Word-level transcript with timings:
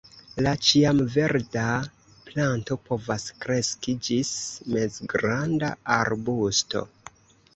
La 0.45 0.51
ĉiamverda 0.67 1.65
planto 2.29 2.77
povas 2.87 3.27
kreski 3.45 3.95
ĝis 4.09 4.31
mezgranda 4.77 5.69
arbusto. 5.97 6.83